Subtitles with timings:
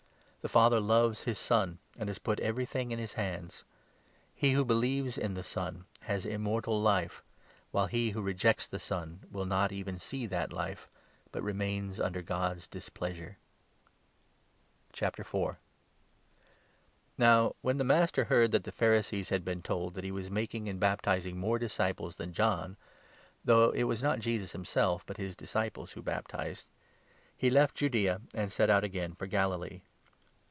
[0.43, 3.63] The Father loves his Son, and has put every 35 thing in his hands.
[4.33, 7.23] He who believes in the Son has Immortal 36 Life,
[7.69, 10.89] while he who rejects the Son will not even see that Life,
[11.31, 13.37] but remains under' God's displeasure.'
[14.91, 15.57] jesua nd
[17.19, 20.03] Now, when the Master heard that the Pharisees i the woman had been told that
[20.03, 22.77] he was making and baptizing or Samaria, rnore disciples than John
[23.45, 26.65] (though it was not 2 Jesus himself, but his disciples, who baptized),
[27.37, 29.83] he left Judaea, 3 and set out again for Galilee.